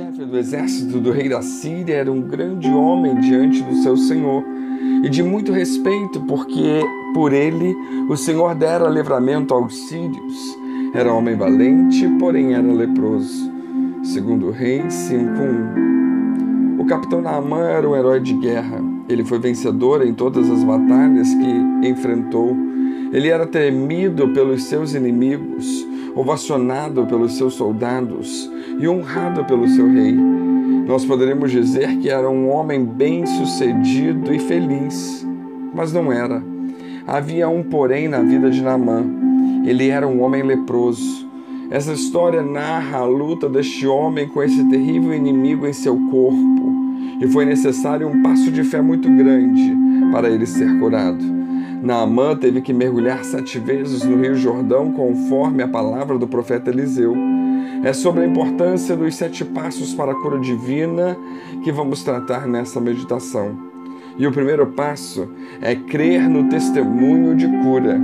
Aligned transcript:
chefe 0.00 0.24
do 0.24 0.38
exército 0.38 0.98
do 0.98 1.12
rei 1.12 1.28
da 1.28 1.42
Síria 1.42 1.96
era 1.96 2.10
um 2.10 2.22
grande 2.22 2.70
homem 2.70 3.20
diante 3.20 3.62
do 3.62 3.74
seu 3.82 3.98
senhor 3.98 4.42
e 5.04 5.10
de 5.10 5.22
muito 5.22 5.52
respeito, 5.52 6.22
porque 6.22 6.80
por 7.12 7.34
ele 7.34 7.76
o 8.08 8.16
senhor 8.16 8.54
dera 8.54 8.88
livramento 8.88 9.52
aos 9.52 9.76
sírios. 9.88 10.56
Era 10.94 11.12
homem 11.12 11.36
valente, 11.36 12.08
porém 12.18 12.54
era 12.54 12.66
leproso. 12.66 13.52
Segundo 14.02 14.46
o 14.46 14.50
rei 14.50 14.80
5.1. 14.84 16.80
O 16.80 16.86
capitão 16.86 17.20
Naamã 17.20 17.60
era 17.68 17.86
um 17.86 17.94
herói 17.94 18.20
de 18.20 18.32
guerra. 18.32 18.82
Ele 19.06 19.22
foi 19.22 19.38
vencedor 19.38 20.02
em 20.06 20.14
todas 20.14 20.48
as 20.48 20.64
batalhas 20.64 21.28
que 21.28 21.86
enfrentou. 21.86 22.56
Ele 23.12 23.28
era 23.28 23.46
temido 23.46 24.28
pelos 24.28 24.62
seus 24.62 24.94
inimigos, 24.94 25.86
ovacionado 26.14 27.06
pelos 27.06 27.36
seus 27.36 27.54
soldados 27.54 28.50
e 28.78 28.88
honrado 28.88 29.44
pelo 29.44 29.68
seu 29.68 29.90
rei. 29.90 30.16
Nós 30.86 31.04
poderíamos 31.04 31.50
dizer 31.50 31.98
que 31.98 32.08
era 32.08 32.28
um 32.28 32.48
homem 32.50 32.84
bem-sucedido 32.84 34.34
e 34.34 34.38
feliz, 34.38 35.26
mas 35.74 35.92
não 35.92 36.12
era. 36.12 36.42
Havia 37.06 37.48
um 37.48 37.62
porém 37.62 38.08
na 38.08 38.20
vida 38.20 38.50
de 38.50 38.62
Naamã. 38.62 39.04
Ele 39.64 39.88
era 39.88 40.06
um 40.06 40.22
homem 40.22 40.42
leproso. 40.42 41.28
Essa 41.70 41.92
história 41.92 42.42
narra 42.42 42.98
a 42.98 43.04
luta 43.04 43.48
deste 43.48 43.86
homem 43.86 44.26
com 44.28 44.42
esse 44.42 44.64
terrível 44.68 45.14
inimigo 45.14 45.66
em 45.66 45.72
seu 45.72 45.96
corpo, 46.10 46.72
e 47.20 47.28
foi 47.28 47.44
necessário 47.44 48.08
um 48.08 48.22
passo 48.22 48.50
de 48.50 48.64
fé 48.64 48.80
muito 48.82 49.08
grande 49.08 49.72
para 50.10 50.28
ele 50.28 50.46
ser 50.46 50.78
curado. 50.80 51.39
Naamã 51.82 52.36
teve 52.36 52.60
que 52.60 52.74
mergulhar 52.74 53.24
sete 53.24 53.58
vezes 53.58 54.04
no 54.04 54.20
Rio 54.20 54.34
Jordão, 54.34 54.92
conforme 54.92 55.62
a 55.62 55.68
palavra 55.68 56.18
do 56.18 56.28
profeta 56.28 56.70
Eliseu. 56.70 57.14
É 57.82 57.92
sobre 57.94 58.22
a 58.22 58.26
importância 58.26 58.94
dos 58.94 59.14
sete 59.14 59.44
passos 59.44 59.94
para 59.94 60.12
a 60.12 60.14
cura 60.14 60.38
divina 60.38 61.16
que 61.64 61.72
vamos 61.72 62.02
tratar 62.02 62.46
nessa 62.46 62.78
meditação. 62.80 63.56
E 64.18 64.26
o 64.26 64.32
primeiro 64.32 64.66
passo 64.66 65.30
é 65.62 65.74
crer 65.74 66.28
no 66.28 66.50
testemunho 66.50 67.34
de 67.34 67.48
cura. 67.62 67.98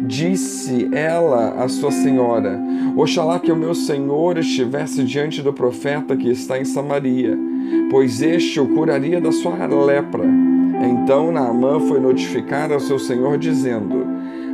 Disse 0.00 0.88
ela 0.92 1.62
à 1.62 1.68
sua 1.68 1.90
senhora: 1.90 2.58
Oxalá 2.96 3.38
que 3.38 3.52
o 3.52 3.56
meu 3.56 3.74
senhor 3.74 4.38
estivesse 4.38 5.04
diante 5.04 5.42
do 5.42 5.52
profeta 5.52 6.16
que 6.16 6.30
está 6.30 6.58
em 6.58 6.64
Samaria, 6.64 7.38
pois 7.90 8.22
este 8.22 8.58
o 8.58 8.68
curaria 8.68 9.20
da 9.20 9.30
sua 9.30 9.66
lepra. 9.66 10.43
Então 10.82 11.30
Naamã 11.30 11.80
foi 11.80 12.00
notificar 12.00 12.72
ao 12.72 12.80
seu 12.80 12.98
senhor, 12.98 13.38
dizendo: 13.38 14.06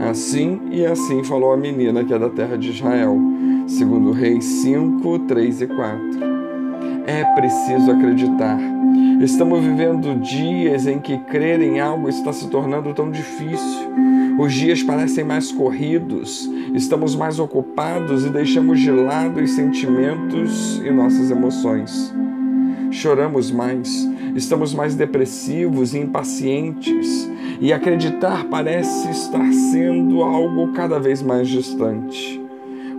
Assim 0.00 0.60
e 0.70 0.84
assim 0.84 1.24
falou 1.24 1.52
a 1.52 1.56
menina 1.56 2.04
que 2.04 2.12
é 2.12 2.18
da 2.18 2.30
terra 2.30 2.56
de 2.56 2.70
Israel. 2.70 3.18
Segundo 3.66 4.12
Reis 4.12 4.44
5, 4.44 5.20
3 5.20 5.62
e 5.62 5.66
4. 5.66 6.36
É 7.06 7.24
preciso 7.34 7.90
acreditar. 7.90 8.58
Estamos 9.20 9.60
vivendo 9.60 10.20
dias 10.20 10.86
em 10.86 10.98
que 10.98 11.16
crer 11.18 11.60
em 11.60 11.80
algo 11.80 12.08
está 12.08 12.32
se 12.32 12.48
tornando 12.48 12.92
tão 12.92 13.10
difícil. 13.10 13.90
Os 14.38 14.52
dias 14.52 14.82
parecem 14.82 15.24
mais 15.24 15.50
corridos, 15.50 16.48
estamos 16.74 17.16
mais 17.16 17.38
ocupados 17.38 18.26
e 18.26 18.30
deixamos 18.30 18.78
de 18.80 18.90
lado 18.90 19.40
os 19.40 19.52
sentimentos 19.52 20.82
e 20.84 20.90
nossas 20.90 21.30
emoções. 21.30 22.14
Choramos 22.96 23.50
mais, 23.50 24.08
estamos 24.34 24.72
mais 24.72 24.94
depressivos 24.94 25.94
e 25.94 25.98
impacientes, 25.98 27.30
e 27.60 27.70
acreditar 27.70 28.46
parece 28.46 29.10
estar 29.10 29.52
sendo 29.52 30.22
algo 30.22 30.72
cada 30.72 30.98
vez 30.98 31.20
mais 31.20 31.46
distante. 31.46 32.42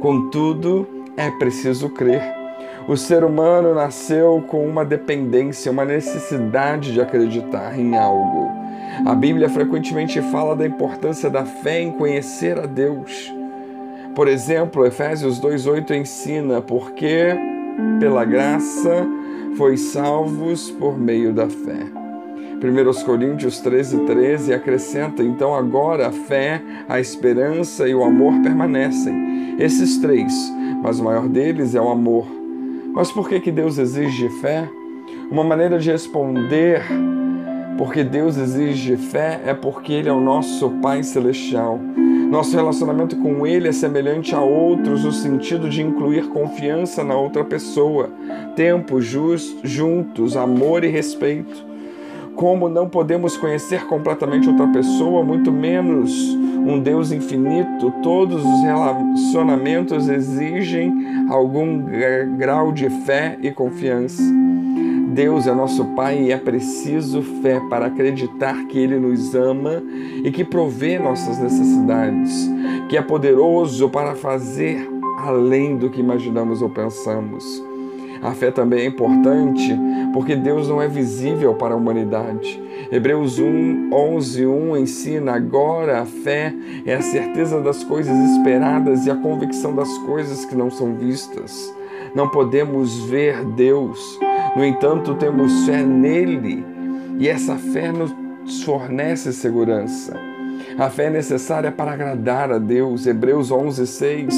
Contudo, 0.00 0.84
é 1.16 1.30
preciso 1.30 1.88
crer. 1.90 2.20
O 2.88 2.96
ser 2.96 3.22
humano 3.22 3.72
nasceu 3.72 4.44
com 4.48 4.66
uma 4.66 4.84
dependência, 4.84 5.70
uma 5.70 5.84
necessidade 5.84 6.92
de 6.92 7.00
acreditar 7.00 7.78
em 7.78 7.96
algo. 7.96 8.50
A 9.06 9.14
Bíblia 9.14 9.48
frequentemente 9.48 10.20
fala 10.22 10.56
da 10.56 10.66
importância 10.66 11.30
da 11.30 11.44
fé 11.44 11.80
em 11.80 11.92
conhecer 11.92 12.58
a 12.58 12.66
Deus. 12.66 13.32
Por 14.12 14.26
exemplo, 14.26 14.84
Efésios 14.84 15.38
2:8 15.38 15.94
ensina: 15.94 16.60
"Porque 16.60 17.28
pela 18.00 18.24
graça 18.24 19.06
foi 19.56 19.76
salvos 19.76 20.70
por 20.70 20.98
meio 20.98 21.32
da 21.32 21.48
fé". 21.48 22.04
1 22.64 23.04
Coríntios 23.04 23.60
13, 23.60 24.00
13 24.06 24.54
acrescenta: 24.54 25.22
então 25.22 25.54
agora 25.54 26.08
a 26.08 26.12
fé, 26.12 26.62
a 26.88 26.98
esperança 26.98 27.86
e 27.88 27.94
o 27.94 28.02
amor 28.02 28.40
permanecem. 28.42 29.56
Esses 29.58 29.98
três, 29.98 30.32
mas 30.82 30.98
o 30.98 31.04
maior 31.04 31.28
deles 31.28 31.74
é 31.74 31.80
o 31.80 31.90
amor. 31.90 32.26
Mas 32.94 33.12
por 33.12 33.28
que, 33.28 33.40
que 33.40 33.52
Deus 33.52 33.78
exige 33.78 34.28
fé? 34.40 34.68
Uma 35.30 35.44
maneira 35.44 35.78
de 35.78 35.90
responder 35.90 36.82
porque 37.76 38.04
Deus 38.04 38.36
exige 38.36 38.96
fé 38.96 39.40
é 39.44 39.54
porque 39.54 39.92
Ele 39.92 40.08
é 40.08 40.12
o 40.12 40.20
nosso 40.20 40.70
Pai 40.82 41.02
Celestial. 41.02 41.78
Nosso 42.30 42.56
relacionamento 42.56 43.16
com 43.16 43.46
Ele 43.46 43.68
é 43.68 43.72
semelhante 43.72 44.34
a 44.34 44.40
outros 44.40 45.04
no 45.04 45.12
sentido 45.12 45.68
de 45.68 45.82
incluir 45.82 46.28
confiança 46.28 47.04
na 47.04 47.14
outra 47.14 47.44
pessoa, 47.44 48.10
tempo 48.56 49.00
just, 49.00 49.58
juntos, 49.62 50.36
amor 50.36 50.84
e 50.84 50.88
respeito. 50.88 51.64
Como 52.34 52.68
não 52.68 52.88
podemos 52.88 53.36
conhecer 53.36 53.86
completamente 53.86 54.48
outra 54.48 54.66
pessoa, 54.68 55.22
muito 55.22 55.52
menos 55.52 56.12
um 56.66 56.80
Deus 56.80 57.12
infinito, 57.12 57.92
todos 58.02 58.42
os 58.44 58.62
relacionamentos 58.62 60.08
exigem 60.08 60.92
algum 61.28 61.84
grau 62.36 62.72
de 62.72 62.88
fé 63.04 63.38
e 63.40 63.50
confiança. 63.50 64.43
Deus 65.08 65.46
é 65.46 65.54
nosso 65.54 65.84
Pai 65.94 66.22
e 66.22 66.32
é 66.32 66.36
preciso 66.36 67.22
fé 67.42 67.60
para 67.70 67.86
acreditar 67.86 68.66
que 68.66 68.78
Ele 68.78 68.98
nos 68.98 69.34
ama 69.34 69.82
e 70.24 70.30
que 70.30 70.44
provê 70.44 70.98
nossas 70.98 71.38
necessidades, 71.38 72.50
que 72.88 72.96
é 72.96 73.02
poderoso 73.02 73.88
para 73.88 74.14
fazer 74.14 74.88
além 75.18 75.76
do 75.76 75.90
que 75.90 76.00
imaginamos 76.00 76.62
ou 76.62 76.68
pensamos. 76.68 77.62
A 78.22 78.32
fé 78.32 78.50
também 78.50 78.80
é 78.80 78.86
importante 78.86 79.78
porque 80.14 80.34
Deus 80.34 80.68
não 80.68 80.80
é 80.80 80.88
visível 80.88 81.54
para 81.54 81.74
a 81.74 81.76
humanidade. 81.76 82.62
Hebreus 82.90 83.38
1, 83.38 83.90
11, 83.92 84.46
1 84.46 84.76
ensina: 84.78 85.34
agora 85.34 86.00
a 86.00 86.06
fé 86.06 86.54
é 86.86 86.94
a 86.94 87.02
certeza 87.02 87.60
das 87.60 87.84
coisas 87.84 88.16
esperadas 88.30 89.06
e 89.06 89.10
a 89.10 89.16
convicção 89.16 89.74
das 89.74 89.92
coisas 89.98 90.44
que 90.46 90.56
não 90.56 90.70
são 90.70 90.94
vistas. 90.94 91.74
Não 92.14 92.28
podemos 92.28 93.04
ver 93.04 93.44
Deus, 93.44 94.18
no 94.56 94.64
entanto, 94.64 95.14
temos 95.14 95.66
fé 95.66 95.82
nele 95.82 96.64
e 97.18 97.28
essa 97.28 97.56
fé 97.56 97.92
nos 97.92 98.62
fornece 98.62 99.32
segurança. 99.32 100.16
A 100.78 100.90
fé 100.90 101.04
é 101.04 101.10
necessária 101.10 101.70
para 101.70 101.92
agradar 101.92 102.50
a 102.50 102.58
Deus. 102.58 103.06
Hebreus 103.06 103.50
11, 103.50 103.86
6. 103.86 104.34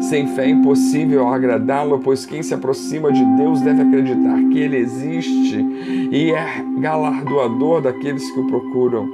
Sem 0.00 0.26
fé 0.28 0.44
é 0.44 0.50
impossível 0.50 1.26
agradá-lo, 1.28 1.98
pois 2.00 2.26
quem 2.26 2.42
se 2.42 2.54
aproxima 2.54 3.12
de 3.12 3.24
Deus 3.36 3.60
deve 3.60 3.82
acreditar 3.82 4.38
que 4.50 4.58
Ele 4.58 4.76
existe 4.76 5.58
e 6.10 6.32
é 6.32 6.64
galardoador 6.78 7.80
daqueles 7.80 8.28
que 8.30 8.40
o 8.40 8.46
procuram. 8.46 9.08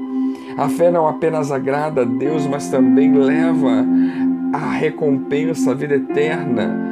A 0.56 0.68
fé 0.68 0.90
não 0.90 1.06
apenas 1.06 1.50
agrada 1.50 2.02
a 2.02 2.04
Deus, 2.04 2.46
mas 2.46 2.68
também 2.68 3.12
leva 3.12 3.86
à 4.52 4.72
recompensa, 4.72 5.70
à 5.70 5.74
vida 5.74 5.94
eterna, 5.94 6.91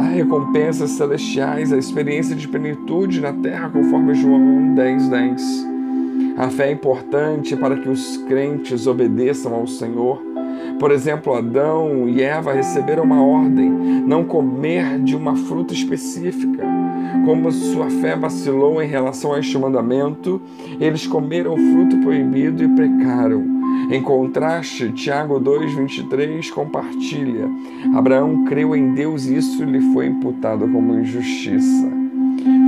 a 0.00 0.04
recompensas 0.04 0.92
celestiais, 0.92 1.72
a 1.72 1.76
experiência 1.76 2.34
de 2.34 2.48
plenitude 2.48 3.20
na 3.20 3.34
terra, 3.34 3.68
conforme 3.68 4.14
João 4.14 4.74
10, 4.74 5.08
10. 5.08 5.68
A 6.38 6.48
fé 6.48 6.68
é 6.68 6.72
importante 6.72 7.54
para 7.54 7.76
que 7.76 7.88
os 7.88 8.16
crentes 8.16 8.86
obedeçam 8.86 9.54
ao 9.54 9.66
Senhor. 9.66 10.22
Por 10.78 10.90
exemplo, 10.90 11.34
Adão 11.34 12.08
e 12.08 12.22
Eva 12.22 12.54
receberam 12.54 13.04
uma 13.04 13.22
ordem: 13.22 13.68
não 13.68 14.24
comer 14.24 14.98
de 15.00 15.14
uma 15.14 15.36
fruta 15.36 15.74
específica. 15.74 16.64
Como 17.26 17.52
sua 17.52 17.90
fé 17.90 18.16
vacilou 18.16 18.82
em 18.82 18.86
relação 18.86 19.34
a 19.34 19.38
este 19.38 19.58
mandamento, 19.58 20.40
eles 20.80 21.06
comeram 21.06 21.52
o 21.52 21.58
fruto 21.58 21.98
proibido 21.98 22.64
e 22.64 22.68
pecaram. 22.68 23.59
Em 23.90 24.02
contraste, 24.02 24.92
Tiago 24.92 25.40
2,23 25.40 26.50
compartilha: 26.50 27.48
Abraão 27.94 28.44
creu 28.44 28.74
em 28.76 28.94
Deus 28.94 29.26
e 29.26 29.36
isso 29.36 29.64
lhe 29.64 29.80
foi 29.92 30.06
imputado 30.06 30.68
como 30.68 30.98
injustiça. 30.98 31.99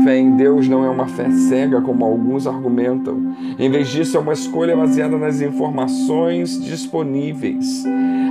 Fé 0.04 0.18
em 0.18 0.36
Deus 0.36 0.68
não 0.68 0.84
é 0.84 0.88
uma 0.88 1.06
fé 1.06 1.30
cega, 1.30 1.80
como 1.80 2.04
alguns 2.04 2.46
argumentam. 2.46 3.34
Em 3.58 3.70
vez 3.70 3.88
disso, 3.88 4.16
é 4.16 4.20
uma 4.20 4.32
escolha 4.32 4.76
baseada 4.76 5.16
nas 5.16 5.40
informações 5.40 6.60
disponíveis. 6.60 7.84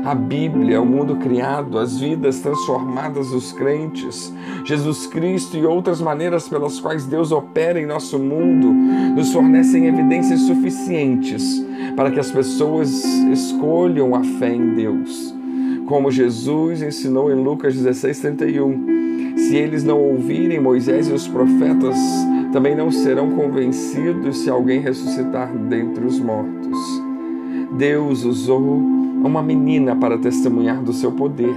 A 0.04 0.16
Bíblia, 0.16 0.82
o 0.82 0.86
mundo 0.86 1.16
criado, 1.18 1.78
as 1.78 2.00
vidas 2.00 2.40
transformadas 2.40 3.30
dos 3.30 3.52
crentes, 3.54 4.34
Jesus 4.66 5.06
Cristo 5.08 5.56
e 5.56 5.66
outras 5.66 6.02
maneiras 6.02 6.48
pelas 6.50 6.80
quais 6.80 7.06
Deus 7.06 7.32
opera 7.32 7.80
em 7.80 7.86
nosso 7.86 8.18
mundo 8.18 8.74
nos 9.16 9.32
fornecem 9.32 9.86
evidências 9.86 10.42
suficientes 10.42 11.64
para 11.96 12.10
que 12.12 12.20
as 12.20 12.32
pessoas 12.32 13.04
escolham 13.32 14.16
a 14.16 14.24
fé 14.24 14.54
em 14.54 14.74
Deus. 14.74 15.36
Como 15.86 16.10
Jesus 16.10 16.82
ensinou 16.82 17.32
em 17.32 17.36
Lucas 17.36 17.76
16, 17.76 18.20
31. 18.20 19.11
Se 19.52 19.58
eles 19.58 19.84
não 19.84 20.00
ouvirem 20.00 20.62
Moisés 20.62 21.10
e 21.10 21.12
os 21.12 21.28
profetas, 21.28 21.98
também 22.54 22.74
não 22.74 22.90
serão 22.90 23.32
convencidos 23.32 24.38
se 24.38 24.50
alguém 24.50 24.80
ressuscitar 24.80 25.52
dentre 25.54 26.06
os 26.06 26.22
mortos. 26.22 26.80
Deus 27.74 28.24
usou 28.24 28.62
uma 28.62 29.44
menina 29.44 29.94
para 29.94 30.18
testemunhar 30.18 30.82
do 30.82 30.94
seu 30.94 31.12
poder. 31.12 31.54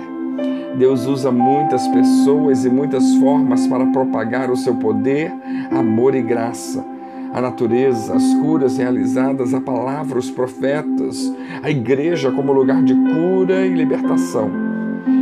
Deus 0.77 1.07
usa 1.07 1.31
muitas 1.31 1.87
pessoas 1.87 2.65
e 2.65 2.69
muitas 2.69 3.15
formas 3.15 3.65
para 3.69 3.87
propagar 3.87 4.51
o 4.51 4.57
seu 4.57 4.75
poder, 4.75 5.33
amor 5.71 6.17
e 6.17 6.23
graça. 6.23 6.85
A 7.33 7.41
natureza, 7.41 8.17
as 8.17 8.35
curas 8.43 8.77
realizadas, 8.77 9.55
a 9.55 9.61
palavra, 9.61 10.19
os 10.19 10.33
profetas, 10.33 11.33
a 11.63 11.71
igreja 11.71 12.33
como 12.33 12.53
lugar 12.53 12.83
de 12.83 12.93
cura 12.93 13.65
e 13.65 13.73
libertação. 13.73 14.51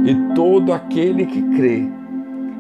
E 0.07 0.35
todo 0.35 0.73
aquele 0.73 1.27
que 1.27 1.43
crê 1.55 2.02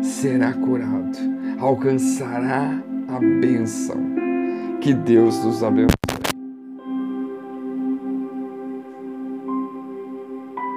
será 0.02 0.52
curado, 0.52 1.18
alcançará 1.58 2.82
a 3.08 3.18
bênção. 3.40 3.96
Que 4.80 4.92
Deus 4.92 5.42
nos 5.44 5.62
abençoe. 5.62 6.01